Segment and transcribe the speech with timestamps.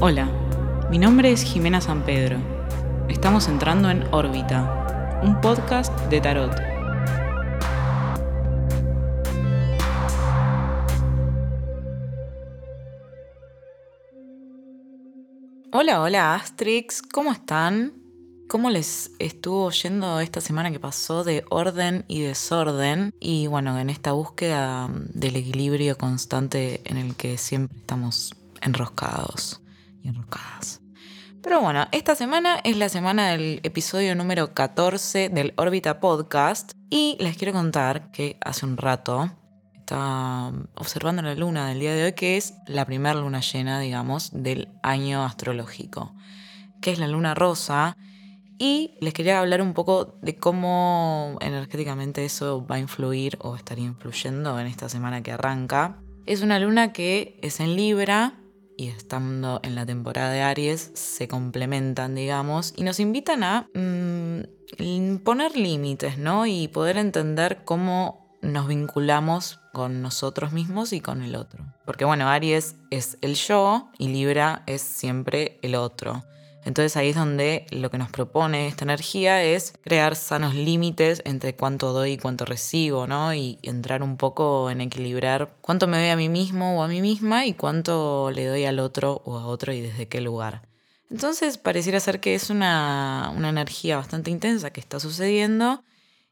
[0.00, 0.30] Hola,
[0.90, 2.38] mi nombre es Jimena San Pedro.
[3.08, 6.52] Estamos entrando en órbita, un podcast de tarot.
[15.72, 17.92] Hola, hola Astrix, ¿cómo están?
[18.46, 23.12] ¿Cómo les estuvo yendo esta semana que pasó de orden y desorden?
[23.18, 29.60] Y bueno, en esta búsqueda del equilibrio constante en el que siempre estamos enroscados
[30.08, 30.80] enroscadas.
[31.42, 37.16] Pero bueno, esta semana es la semana del episodio número 14 del Órbita Podcast y
[37.20, 39.30] les quiero contar que hace un rato
[39.88, 44.30] estaba observando la luna del día de hoy, que es la primera luna llena, digamos,
[44.34, 46.14] del año astrológico,
[46.82, 47.96] que es la luna rosa.
[48.58, 53.86] Y les quería hablar un poco de cómo energéticamente eso va a influir o estaría
[53.86, 56.02] influyendo en esta semana que arranca.
[56.26, 58.34] Es una luna que es en Libra
[58.78, 65.16] y estando en la temporada de Aries se complementan, digamos, y nos invitan a mm,
[65.24, 66.46] poner límites, ¿no?
[66.46, 71.66] Y poder entender cómo nos vinculamos con nosotros mismos y con el otro.
[71.84, 76.22] Porque bueno, Aries es el yo y Libra es siempre el otro.
[76.64, 81.54] Entonces ahí es donde lo que nos propone esta energía es crear sanos límites entre
[81.54, 83.32] cuánto doy y cuánto recibo, ¿no?
[83.32, 87.00] Y entrar un poco en equilibrar cuánto me doy a mí mismo o a mí
[87.00, 90.68] misma y cuánto le doy al otro o a otro y desde qué lugar.
[91.10, 95.82] Entonces pareciera ser que es una, una energía bastante intensa que está sucediendo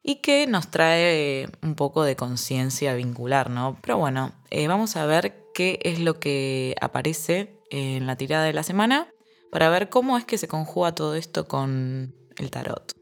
[0.03, 3.79] y que nos trae un poco de conciencia vincular, ¿no?
[3.81, 8.53] Pero bueno, eh, vamos a ver qué es lo que aparece en la tirada de
[8.53, 9.09] la semana
[9.57, 12.93] para ver cómo es que se conjuga todo esto con el tarot.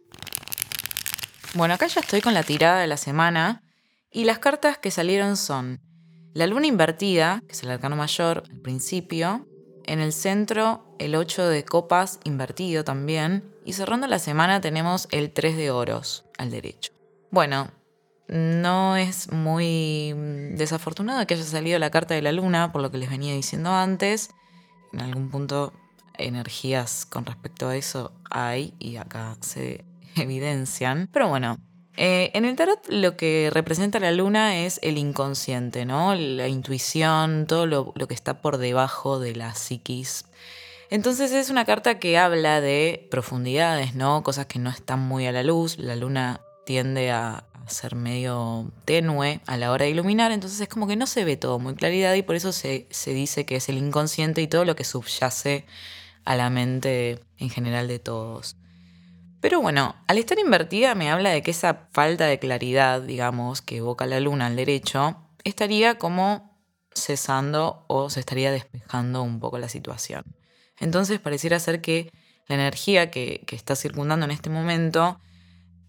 [1.55, 3.65] Bueno, acá ya estoy con la tirada de la semana
[4.13, 5.81] y las cartas que salieron son
[6.33, 9.49] la luna invertida, que es el arcano mayor al principio,
[9.85, 15.33] en el centro el 8 de copas invertido también, y cerrando la semana tenemos el
[15.33, 16.93] 3 de oros al derecho.
[17.33, 17.73] Bueno,
[18.29, 20.15] no es muy
[20.53, 23.73] desafortunado que haya salido la carta de la luna, por lo que les venía diciendo
[23.73, 24.31] antes.
[24.93, 25.73] En algún punto
[26.19, 29.85] energías con respecto a eso hay y acá se
[30.17, 31.09] evidencian.
[31.13, 31.59] Pero bueno,
[31.97, 36.15] eh, en el tarot lo que representa la luna es el inconsciente, ¿no?
[36.15, 40.25] La intuición, todo lo, que está por debajo de la psiquis.
[40.91, 44.23] Entonces es una carta que habla de profundidades, ¿no?
[44.23, 45.79] Cosas que no están muy a la luz.
[45.79, 50.87] La luna tiende a, ser medio tenue a la hora de iluminar, entonces es como
[50.87, 53.71] que no se ve todo muy claridad y por eso se, se dice que es
[53.71, 55.65] el inconsciente y todo lo que subyace
[56.25, 58.57] a la mente en general de todos.
[59.41, 63.77] Pero bueno, al estar invertida me habla de que esa falta de claridad, digamos, que
[63.77, 66.59] evoca la luna al derecho, estaría como
[66.95, 70.25] cesando o se estaría despejando un poco la situación.
[70.79, 72.11] Entonces pareciera ser que
[72.47, 75.21] la energía que, que está circundando en este momento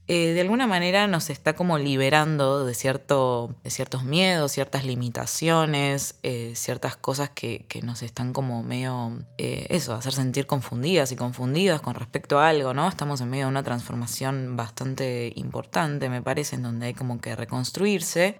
[0.07, 6.19] eh, de alguna manera nos está como liberando de, cierto, de ciertos miedos, ciertas limitaciones,
[6.21, 11.81] eh, ciertas cosas que, nos están como medio, eh, eso, hacer sentir confundidas y confundidas
[11.81, 12.87] con respecto a algo, ¿no?
[12.87, 17.35] Estamos en medio de una transformación bastante importante, me parece, en donde hay como que
[17.35, 18.39] reconstruirse.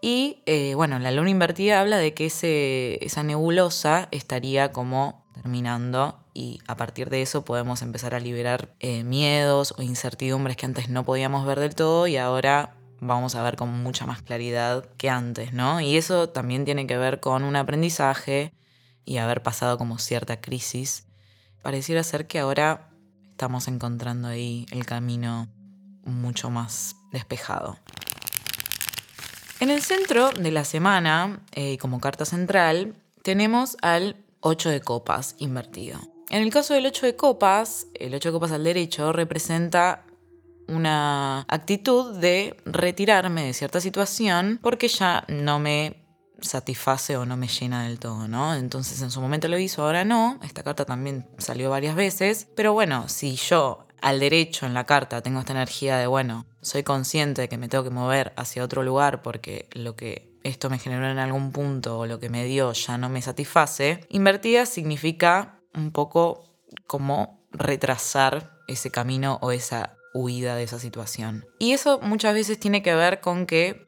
[0.00, 0.42] Y
[0.74, 2.26] bueno, la luna invertida habla de que
[3.00, 9.04] esa nebulosa estaría como terminando y a partir de eso podemos empezar a liberar eh,
[9.04, 13.56] miedos o incertidumbres que antes no podíamos ver del todo y ahora vamos a ver
[13.56, 15.80] con mucha más claridad que antes, ¿no?
[15.80, 18.52] Y eso también tiene que ver con un aprendizaje
[19.04, 21.06] y haber pasado como cierta crisis.
[21.62, 22.90] Pareciera ser que ahora
[23.30, 25.48] estamos encontrando ahí el camino
[26.04, 27.78] mucho más despejado.
[29.60, 35.36] En el centro de la semana, eh, como carta central, tenemos al 8 de copas
[35.38, 36.13] invertido.
[36.34, 40.04] En el caso del 8 de copas, el 8 de copas al derecho representa
[40.66, 46.02] una actitud de retirarme de cierta situación porque ya no me
[46.40, 48.56] satisface o no me llena del todo, ¿no?
[48.56, 50.40] Entonces en su momento lo hizo, ahora no.
[50.42, 52.48] Esta carta también salió varias veces.
[52.56, 56.82] Pero bueno, si yo al derecho en la carta tengo esta energía de, bueno, soy
[56.82, 60.80] consciente de que me tengo que mover hacia otro lugar porque lo que esto me
[60.80, 65.60] generó en algún punto o lo que me dio ya no me satisface, invertida significa
[65.74, 66.44] un poco
[66.86, 71.46] como retrasar ese camino o esa huida de esa situación.
[71.58, 73.86] Y eso muchas veces tiene que ver con que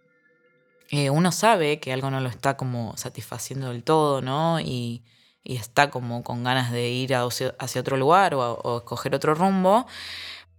[0.91, 4.61] eh, uno sabe que algo no lo está como satisfaciendo del todo, ¿no?
[4.61, 5.05] Y,
[5.44, 9.87] está como con ganas de ir hacia, otro lugar o, o, escoger otro rumbo,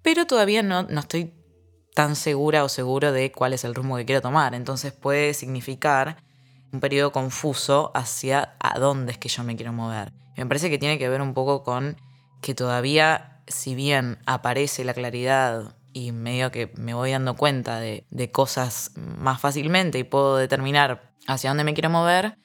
[0.01, 1.33] pero todavía no, no estoy
[1.93, 4.55] tan segura o seguro de cuál es el rumbo que quiero tomar.
[4.55, 6.23] Entonces puede significar
[6.71, 10.11] un periodo confuso hacia a dónde es que yo me quiero mover.
[10.35, 11.97] me parece que tiene que ver un poco con
[12.41, 18.05] que todavía, si bien aparece la claridad y medio que me voy dando cuenta de,
[18.11, 22.37] de cosas más fácilmente y puedo determinar hacia dónde me quiero mover,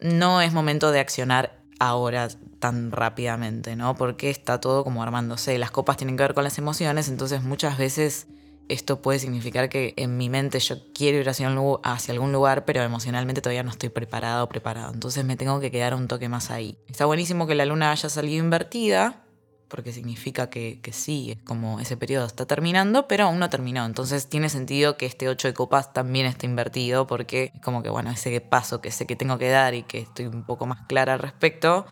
[0.00, 2.28] no es momento de accionar ahora
[2.58, 3.94] tan rápidamente, ¿no?
[3.94, 5.58] Porque está todo como armándose.
[5.58, 8.26] Las copas tienen que ver con las emociones, entonces muchas veces
[8.68, 13.40] esto puede significar que en mi mente yo quiero ir hacia, algún lugar, pero emocionalmente
[13.40, 14.92] todavía no estoy preparado o preparado.
[14.92, 16.78] Entonces me tengo que quedar un toque más ahí.
[16.88, 19.24] Está buenísimo que la luna haya salido invertida,
[19.68, 23.84] porque significa que, sí, es como ese periodo está terminando, pero aún no terminó.
[23.84, 27.90] Entonces tiene sentido que este 8 de copas también esté invertido, porque es como que,
[27.90, 30.86] bueno, ese paso que sé que tengo que dar y que estoy un poco más
[30.86, 31.86] clara al respecto,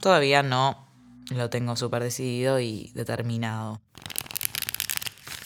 [0.00, 0.88] todavía no
[1.30, 3.80] lo tengo súper decidido y determinado.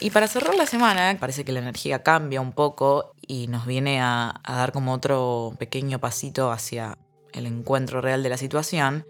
[0.02, 4.02] Y para cerrar la semana, parece que la energía cambia un poco y nos viene
[4.02, 6.98] a, dar como otro pequeño pasito hacia
[7.32, 9.06] el encuentro real de la situación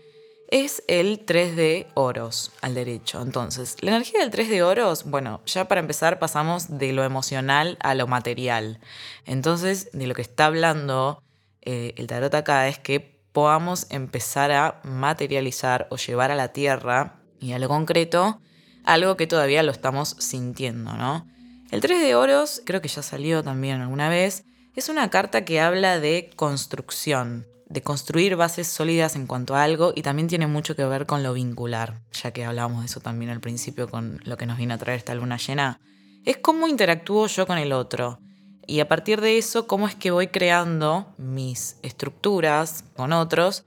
[0.49, 3.23] es el 3 de oros al derecho.
[3.23, 7.79] Entonces, la energía del 3 de oros, bueno, ya para empezar pasamos de lo emocional
[7.81, 8.79] a lo material.
[9.25, 11.23] Entonces, de lo que está hablando
[11.63, 17.23] eh, el tarot acá es que podamos empezar a materializar o llevar a la tierra
[17.41, 18.43] y a lo concreto
[18.85, 21.27] algo que todavía lo estamos sintiendo, ¿no?
[21.71, 24.45] El 3 de oros, creo que ya salió también alguna vez,
[24.75, 29.93] es una carta que habla de construcción, de construir bases sólidas en cuanto a algo
[29.95, 33.31] y también tiene mucho que ver con lo vincular, ya que hablábamos de eso también
[33.31, 35.81] al principio con lo que nos viene a traer esta luna llena.
[36.25, 38.21] Es cómo interactúo yo con el otro.
[38.67, 43.65] Y a partir de eso, cómo es que voy creando mis estructuras con otros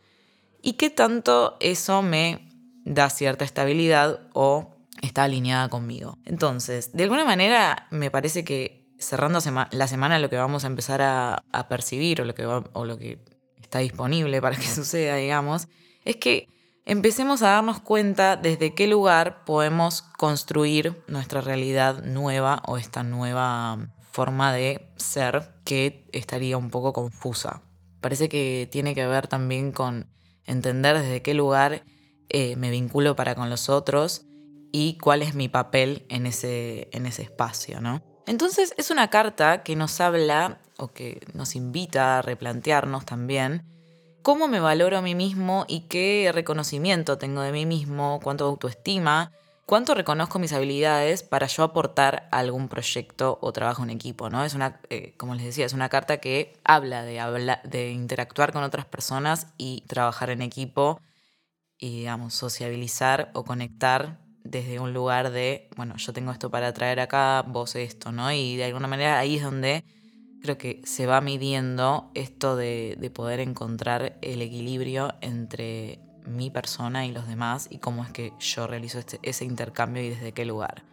[0.62, 2.48] y qué tanto eso me
[2.86, 4.75] da cierta estabilidad o
[5.06, 6.18] está alineada conmigo.
[6.26, 9.40] Entonces, de alguna manera me parece que cerrando
[9.72, 13.20] la semana lo que vamos a empezar a, percibir o lo, que
[13.62, 15.68] está disponible para que suceda, digamos,
[16.04, 16.48] es que
[16.86, 23.90] empecemos a darnos cuenta desde qué lugar podemos construir nuestra realidad nueva o esta nueva
[24.12, 27.62] forma de ser que estaría un poco confusa.
[28.02, 30.08] Parece que tiene que ver también con
[30.46, 31.84] entender desde qué lugar
[32.30, 34.26] eh, me vinculo para con los otros
[34.78, 38.04] y cuál es mi papel en ese, en ese espacio, ¿no?
[38.28, 43.64] Entonces es una carta que nos habla o que nos invita a replantearnos también
[44.22, 49.32] cómo me valoro a mí mismo y qué reconocimiento tengo de mí mismo, cuánto autoestima,
[49.66, 54.44] cuánto reconozco mis habilidades para yo aportar algún proyecto o trabajo en equipo, ¿no?
[54.44, 58.52] Es una, eh, como les decía, es una carta que habla de, habla de interactuar
[58.52, 61.00] con otras personas y trabajar en equipo
[61.78, 67.00] y, digamos, sociabilizar o conectar desde un lugar de, bueno, yo tengo esto para traer
[67.00, 68.32] acá, vos esto, ¿no?
[68.32, 69.84] Y de alguna manera ahí es donde
[70.42, 77.12] creo que se va midiendo esto de, poder encontrar el equilibrio entre mi persona y
[77.12, 80.84] los demás y cómo es que yo realizo este, ese intercambio y desde qué lugar.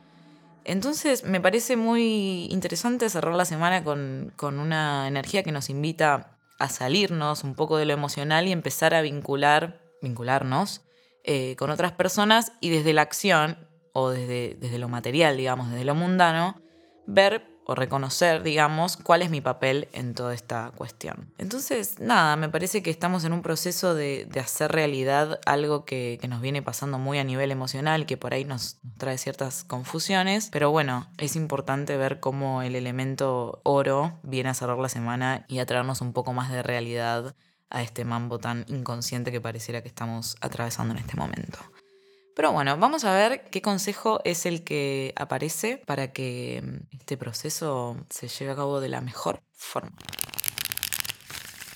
[0.64, 6.38] Entonces me parece muy interesante cerrar la semana con, con una energía que nos invita
[6.58, 10.82] a salirnos un poco de lo emocional y empezar a vincular, vincularnos
[11.24, 13.56] eh, con otras personas y desde la acción
[13.92, 16.60] o desde, desde lo material, digamos, desde lo mundano,
[17.06, 21.32] ver o reconocer, digamos, cuál es mi papel en toda esta cuestión.
[21.38, 26.26] Entonces, nada, me parece que estamos en un proceso de, hacer realidad algo que, que,
[26.26, 30.48] nos viene pasando muy a nivel emocional, que por ahí nos, nos trae ciertas confusiones,
[30.50, 35.60] pero bueno, es importante ver cómo el elemento oro viene a cerrar la semana y
[35.60, 37.36] a traernos un poco más de realidad
[37.72, 41.58] a este mambo tan inconsciente que pareciera que estamos atravesando en este momento.
[42.34, 47.16] Pero bueno, vamos a ver qué consejo es el que aparece para que mm, este
[47.16, 49.96] proceso se lleve a cabo de la mejor forma.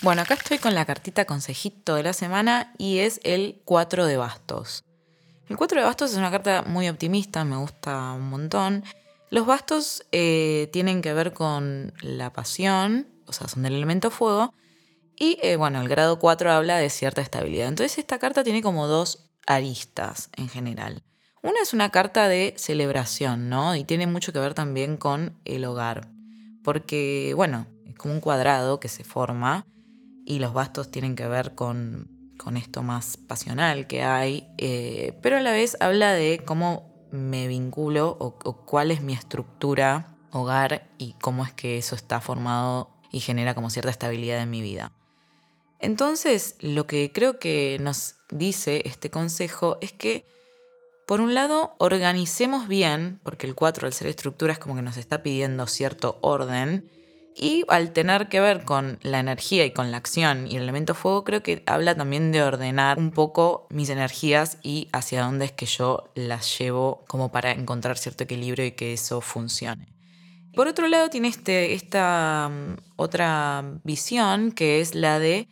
[0.03, 4.17] Bueno, acá estoy con la cartita consejito de la semana y es el 4 de
[4.17, 4.85] bastos.
[5.49, 8.85] El 4 de bastos es una carta muy optimista, me gusta un montón.
[9.31, 14.55] Los bastos eh, tienen que ver con la pasión, o sea, son del elemento fuego,
[15.19, 17.69] y eh, bueno, el grado 4 habla de cierta estabilidad.
[17.69, 21.03] Entonces esta carta tiene como dos aristas en general.
[21.43, 23.77] Una es una carta de celebración, ¿no?
[23.77, 26.09] Y tiene mucho que ver también con el hogar.
[26.65, 29.65] Porque, bueno, es como un cuadrado que se forma
[30.25, 35.37] y los bastos tienen que ver con, con esto más pasional que hay, eh, pero
[35.37, 41.15] a la vez habla de cómo me vinculo o cuál es mi estructura hogar y
[41.21, 44.93] cómo es que eso está formado y genera como cierta estabilidad en mi vida.
[45.81, 50.25] Entonces, lo que creo que nos dice este consejo es que,
[51.07, 54.97] por un lado, organicemos bien, porque el 4 al ser estructura es como que nos
[54.97, 56.91] está pidiendo cierto orden,
[57.39, 60.95] Y al tener que ver con la energía y con la acción y el elemento
[60.95, 65.53] fuego, creo que habla también de ordenar un poco mis energías y hacia dónde es
[65.53, 69.87] que yo las llevo como para encontrar cierto equilibrio y que eso funcione.
[70.55, 75.49] Por otro lado, tiene este, esta mm, otra visión que es la de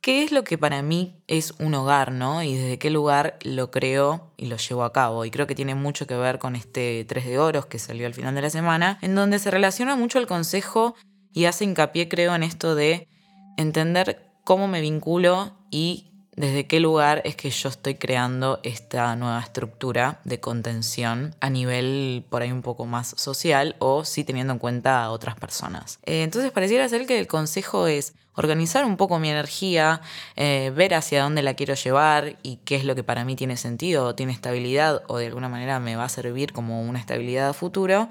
[0.00, 2.42] qué es lo que para mí es un hogar, ¿no?
[2.42, 5.24] Y desde qué lugar lo creo y lo llevo a cabo.
[5.24, 8.14] Y creo que tiene mucho que ver con este 3 de oros que salió al
[8.14, 10.94] final de la semana, en donde se relaciona mucho el consejo
[11.32, 13.08] y hace hincapié, creo, en esto de
[13.56, 19.40] entender cómo me vinculo y desde qué lugar es que yo estoy creando esta nueva
[19.40, 24.60] estructura de contención a nivel por ahí un poco más social o sí teniendo en
[24.60, 25.98] cuenta a otras personas.
[26.06, 30.00] Eh, entonces pareciera ser que el consejo es organizar un poco mi energía,
[30.36, 33.56] eh, ver hacia dónde la quiero llevar y qué es lo que para mí tiene
[33.56, 37.52] sentido tiene estabilidad o de alguna manera me va a servir como una estabilidad a
[37.52, 38.10] futuro.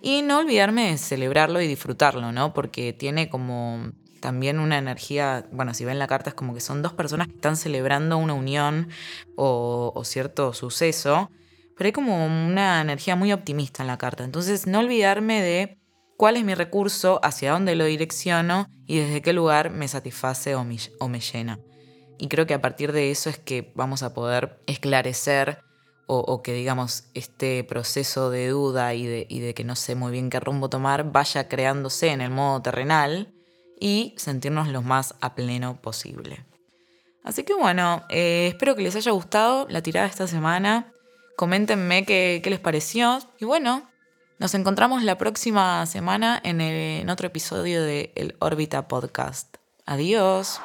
[0.00, 2.54] Y no olvidarme de celebrarlo y disfrutarlo, ¿no?
[2.54, 6.82] Porque tiene como también una energía, bueno, si ven la carta es como que son
[6.82, 8.88] dos personas que están celebrando una unión
[9.36, 11.30] o, cierto suceso,
[11.76, 14.24] pero hay como una energía muy optimista en la carta.
[14.24, 15.78] Entonces, no olvidarme de
[16.16, 20.64] cuál es mi recurso, hacia dónde lo direcciono y desde qué lugar me satisface o
[20.64, 21.60] me, llena.
[22.18, 25.62] Y creo que a partir de eso es que vamos a poder esclarecer
[26.10, 30.10] o, que digamos este proceso de duda y de, y de que no sé muy
[30.10, 33.34] bien qué rumbo tomar vaya creándose en el modo terrenal
[33.80, 36.44] y sentirnos lo más a pleno posible.
[37.24, 40.92] Así que bueno, eh, espero que les haya gustado la tirada de esta semana.
[41.36, 43.18] Coméntenme qué, les pareció.
[43.38, 43.88] Y bueno,
[44.38, 49.56] nos encontramos la próxima semana en, en otro episodio de El Órbita Podcast.
[49.84, 50.60] Adiós.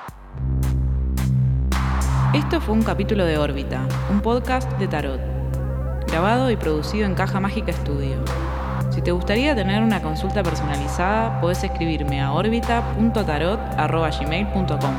[2.34, 5.22] Esto fue un capítulo de Órbita, un podcast de Tarot,
[6.08, 8.24] grabado y producido en Caja Mágica Studio.
[8.94, 14.96] Si te gustaría tener una consulta personalizada, puedes escribirme a orbita.tarot.gmail.com.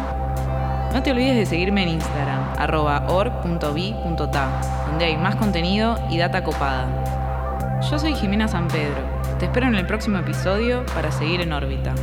[0.92, 7.80] No te olvides de seguirme en Instagram, arroba donde hay más contenido y data copada.
[7.88, 9.00] Yo soy Jimena San Pedro.
[9.38, 11.94] Te espero en el próximo episodio para seguir en órbita.